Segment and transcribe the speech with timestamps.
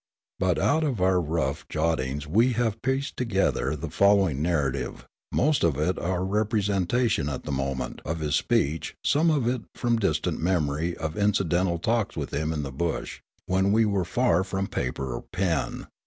[0.39, 5.77] But out of our rough jottings we have pieced together the following narrative, most of
[5.77, 10.39] it our representation at the moment of his speech, some of it from the distant
[10.39, 15.13] memory of incidental talks with him in the bush, when we were far from paper
[15.13, 15.85] or pen.